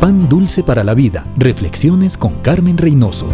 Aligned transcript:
Pan 0.00 0.28
dulce 0.28 0.62
para 0.62 0.84
la 0.84 0.94
vida. 0.94 1.24
Reflexiones 1.36 2.16
con 2.16 2.32
Carmen 2.42 2.78
Reynoso. 2.78 3.26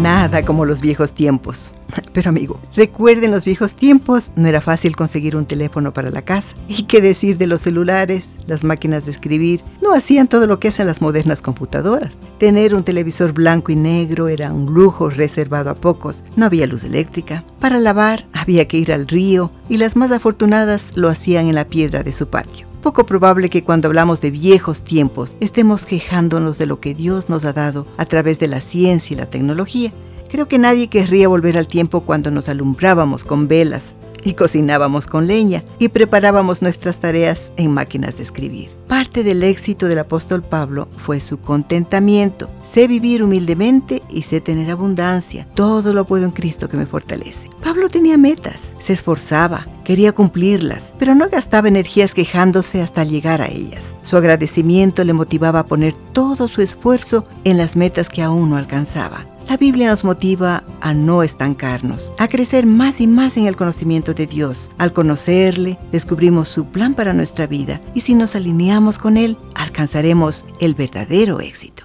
Nada 0.00 0.42
como 0.42 0.64
los 0.64 0.80
viejos 0.80 1.12
tiempos. 1.12 1.74
Pero 2.14 2.30
amigo, 2.30 2.58
recuerden 2.74 3.30
los 3.30 3.44
viejos 3.44 3.74
tiempos, 3.74 4.32
no 4.36 4.48
era 4.48 4.62
fácil 4.62 4.96
conseguir 4.96 5.36
un 5.36 5.44
teléfono 5.44 5.92
para 5.92 6.08
la 6.08 6.22
casa. 6.22 6.54
¿Y 6.68 6.84
qué 6.84 7.02
decir 7.02 7.36
de 7.36 7.46
los 7.46 7.60
celulares? 7.60 8.30
Las 8.46 8.64
máquinas 8.64 9.04
de 9.04 9.10
escribir 9.10 9.60
no 9.82 9.92
hacían 9.92 10.28
todo 10.28 10.46
lo 10.46 10.58
que 10.58 10.68
hacen 10.68 10.86
las 10.86 11.02
modernas 11.02 11.42
computadoras. 11.42 12.14
Tener 12.38 12.74
un 12.74 12.82
televisor 12.82 13.32
blanco 13.32 13.72
y 13.72 13.76
negro 13.76 14.28
era 14.28 14.50
un 14.50 14.72
lujo 14.72 15.10
reservado 15.10 15.68
a 15.68 15.74
pocos. 15.74 16.24
No 16.36 16.46
había 16.46 16.66
luz 16.66 16.84
eléctrica. 16.84 17.44
Para 17.60 17.80
lavar 17.80 18.24
había 18.32 18.66
que 18.66 18.78
ir 18.78 18.94
al 18.94 19.06
río 19.06 19.50
y 19.68 19.76
las 19.76 19.94
más 19.94 20.10
afortunadas 20.10 20.96
lo 20.96 21.10
hacían 21.10 21.48
en 21.48 21.56
la 21.56 21.66
piedra 21.66 22.02
de 22.02 22.14
su 22.14 22.28
patio. 22.28 22.69
Poco 22.82 23.04
probable 23.04 23.50
que 23.50 23.62
cuando 23.62 23.88
hablamos 23.88 24.22
de 24.22 24.30
viejos 24.30 24.82
tiempos 24.82 25.36
estemos 25.40 25.84
quejándonos 25.84 26.56
de 26.56 26.64
lo 26.64 26.80
que 26.80 26.94
Dios 26.94 27.28
nos 27.28 27.44
ha 27.44 27.52
dado 27.52 27.86
a 27.98 28.06
través 28.06 28.38
de 28.38 28.48
la 28.48 28.62
ciencia 28.62 29.14
y 29.14 29.18
la 29.18 29.26
tecnología. 29.26 29.92
Creo 30.30 30.48
que 30.48 30.58
nadie 30.58 30.88
querría 30.88 31.28
volver 31.28 31.58
al 31.58 31.66
tiempo 31.66 32.00
cuando 32.00 32.30
nos 32.30 32.48
alumbrábamos 32.48 33.22
con 33.22 33.48
velas 33.48 33.94
y 34.24 34.34
cocinábamos 34.34 35.06
con 35.06 35.26
leña 35.26 35.64
y 35.78 35.88
preparábamos 35.88 36.62
nuestras 36.62 36.98
tareas 36.98 37.50
en 37.56 37.72
máquinas 37.72 38.16
de 38.16 38.22
escribir. 38.22 38.70
Parte 38.86 39.22
del 39.24 39.42
éxito 39.42 39.86
del 39.86 39.98
apóstol 39.98 40.42
Pablo 40.42 40.88
fue 40.96 41.20
su 41.20 41.38
contentamiento. 41.38 42.50
Sé 42.72 42.86
vivir 42.86 43.22
humildemente 43.22 44.02
y 44.08 44.22
sé 44.22 44.40
tener 44.40 44.70
abundancia. 44.70 45.46
Todo 45.54 45.92
lo 45.92 46.04
puedo 46.04 46.24
en 46.24 46.30
Cristo 46.30 46.68
que 46.68 46.76
me 46.76 46.86
fortalece. 46.86 47.48
Pablo 47.62 47.88
tenía 47.88 48.16
metas, 48.16 48.72
se 48.80 48.92
esforzaba, 48.92 49.66
quería 49.84 50.12
cumplirlas, 50.12 50.92
pero 50.98 51.14
no 51.14 51.28
gastaba 51.28 51.68
energías 51.68 52.14
quejándose 52.14 52.80
hasta 52.80 53.04
llegar 53.04 53.42
a 53.42 53.48
ellas. 53.48 53.86
Su 54.04 54.16
agradecimiento 54.16 55.04
le 55.04 55.12
motivaba 55.12 55.60
a 55.60 55.66
poner 55.66 55.94
todo 56.12 56.48
su 56.48 56.62
esfuerzo 56.62 57.26
en 57.44 57.58
las 57.58 57.76
metas 57.76 58.08
que 58.08 58.22
aún 58.22 58.50
no 58.50 58.56
alcanzaba. 58.56 59.24
La 59.50 59.56
Biblia 59.56 59.88
nos 59.88 60.04
motiva 60.04 60.62
a 60.80 60.94
no 60.94 61.24
estancarnos, 61.24 62.12
a 62.18 62.28
crecer 62.28 62.66
más 62.66 63.00
y 63.00 63.08
más 63.08 63.36
en 63.36 63.48
el 63.48 63.56
conocimiento 63.56 64.14
de 64.14 64.28
Dios. 64.28 64.70
Al 64.78 64.92
conocerle, 64.92 65.76
descubrimos 65.90 66.46
su 66.46 66.66
plan 66.66 66.94
para 66.94 67.14
nuestra 67.14 67.48
vida 67.48 67.80
y 67.92 68.02
si 68.02 68.14
nos 68.14 68.36
alineamos 68.36 68.96
con 68.96 69.16
Él, 69.16 69.36
alcanzaremos 69.56 70.44
el 70.60 70.74
verdadero 70.74 71.40
éxito. 71.40 71.82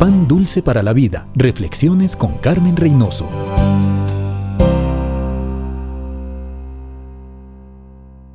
Pan 0.00 0.26
dulce 0.26 0.64
para 0.64 0.82
la 0.82 0.92
vida. 0.92 1.28
Reflexiones 1.36 2.16
con 2.16 2.36
Carmen 2.38 2.76
Reynoso. 2.76 3.28